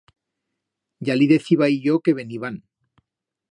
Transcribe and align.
Ya 1.09 1.13
li 1.19 1.27
decíbai 1.33 1.75
yo 1.85 2.01
que 2.07 2.17
veniban. 2.21 2.61